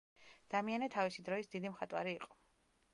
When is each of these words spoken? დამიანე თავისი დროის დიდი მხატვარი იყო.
დამიანე 0.53 0.89
თავისი 0.97 1.27
დროის 1.29 1.53
დიდი 1.55 1.77
მხატვარი 1.77 2.19
იყო. 2.21 2.45